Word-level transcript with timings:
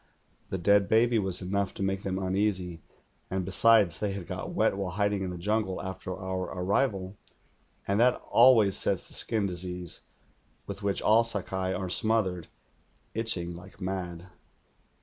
The 0.49 0.57
dead 0.57 0.89
baby 0.89 1.19
was 1.19 1.43
enough 1.43 1.75
to 1.75 1.83
make 1.83 2.01
them 2.01 2.17
uneasy, 2.17 2.81
and 3.29 3.45
besides, 3.45 3.99
they 3.99 4.13
had 4.13 4.25
got 4.25 4.49
wet 4.49 4.75
while 4.75 4.93
hiding 4.93 5.21
in 5.21 5.29
the 5.29 5.37
jungle 5.37 5.79
after 5.79 6.17
our 6.17 6.45
arrival, 6.59 7.17
and 7.87 7.99
that 7.99 8.15
always 8.31 8.75
sets 8.75 9.07
the 9.07 9.13
skin 9.13 9.45
disease, 9.45 10.01
with 10.65 10.81
which 10.81 11.03
all 11.03 11.23
Sakai 11.23 11.71
are 11.71 11.87
smothered, 11.87 12.47
itching 13.13 13.55
like 13.55 13.79
mad. 13.79 14.29